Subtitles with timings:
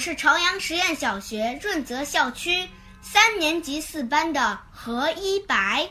[0.00, 2.66] 是朝阳实验小学润泽校区
[3.02, 5.86] 三年级四班的何一白。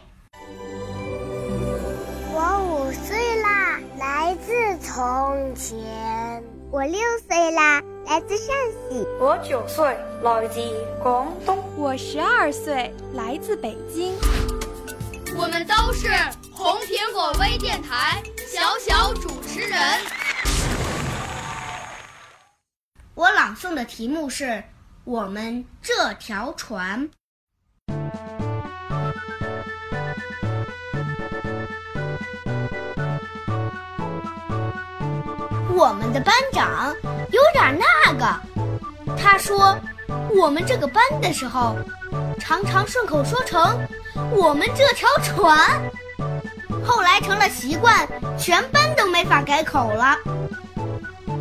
[2.33, 6.43] 我五岁啦，来自从前。
[6.71, 8.47] 我六岁啦，来自陕
[8.89, 9.05] 西。
[9.19, 9.85] 我九岁，
[10.23, 10.59] 来自
[11.03, 11.63] 广东。
[11.77, 14.15] 我十二岁，来自北京。
[15.37, 16.07] 我们都是
[16.51, 19.79] 红苹果微电台小小主持人。
[23.15, 24.43] 我朗诵的题目是
[25.05, 27.09] 《我们这条船》。
[35.73, 36.93] 我们的班长
[37.31, 38.39] 有点那个，
[39.17, 39.75] 他说
[40.39, 41.75] 我们这个班的时候，
[42.39, 43.59] 常常顺口说成
[44.31, 45.81] “我们这条船”，
[46.85, 50.15] 后来成了习惯，全班都没法改口了。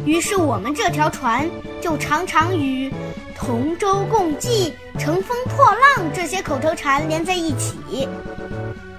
[0.08, 1.46] 于是我们这条船
[1.82, 2.90] 就常常与
[3.36, 8.08] “同舟共济”“乘风破浪”这些口头禅连在一起。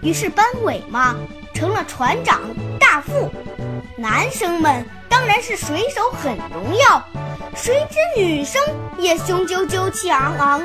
[0.03, 1.15] 于是班委嘛，
[1.51, 2.39] 成了船长、
[2.79, 3.27] 大副，
[3.97, 4.85] 男生们。
[5.09, 7.03] 当然是水手很荣耀，
[7.55, 8.61] 谁知女生
[8.99, 10.61] 也雄赳赳气昂昂，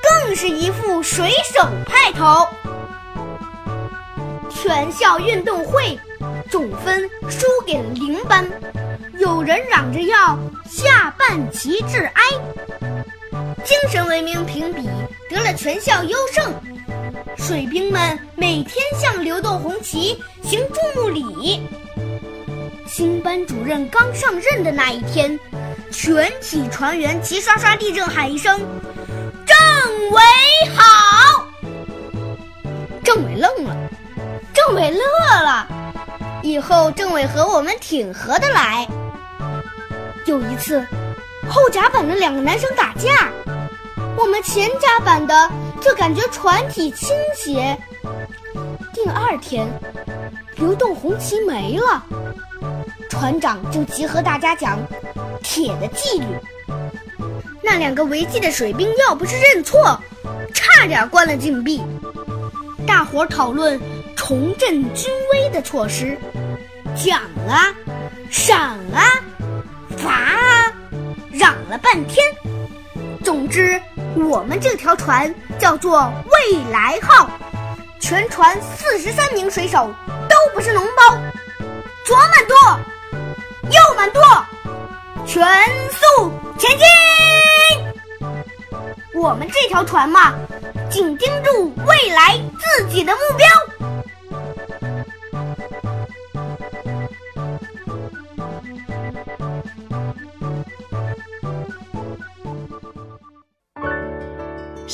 [0.00, 2.46] 更是一副水手派头。
[4.48, 5.98] 全校运动会
[6.48, 8.48] 总分输给了零班，
[9.18, 12.22] 有人嚷着要下半旗致哀。
[13.64, 14.88] 精神文明评比
[15.28, 16.52] 得了全校优胜，
[17.36, 21.68] 水兵们每天向流动红旗行注目礼。
[22.86, 25.38] 新班主任刚上任的那一天，
[25.90, 28.60] 全体船员齐刷刷立正喊一声
[29.44, 29.56] ：“政
[30.10, 30.20] 委
[30.74, 31.46] 好！”
[33.04, 33.76] 政委愣了，
[34.54, 35.66] 政委乐了。
[36.42, 38.86] 以后政委和我们挺合得来。
[40.28, 40.86] 有一次，
[41.48, 43.30] 后甲板的两个男生打架，
[44.14, 45.50] 我们前甲板的
[45.80, 47.76] 就感觉船体倾斜。
[48.92, 49.66] 第二天，
[50.56, 52.04] 流动红旗没了。
[53.08, 54.78] 船长就集合大家讲
[55.42, 56.26] 铁的纪律。
[57.62, 59.98] 那两个违纪的水兵要不是认错，
[60.52, 61.82] 差点关了禁闭。
[62.86, 63.80] 大伙讨论
[64.14, 66.18] 重振军威的措施，
[66.94, 67.74] 讲啊，
[68.30, 69.08] 赏啊，
[69.98, 70.72] 罚啊，
[71.30, 72.24] 嚷了半天。
[73.24, 73.80] 总之，
[74.14, 77.28] 我们这条船叫做“未来号”，
[78.00, 79.92] 全船四十三名水手
[80.28, 81.16] 都不是脓包，
[82.04, 82.56] 左满舵。
[83.70, 84.22] 右满舵，
[85.26, 85.44] 全
[85.90, 86.86] 速前进！
[89.14, 90.32] 我们这条船嘛，
[90.88, 93.46] 紧盯住未来自己的目标。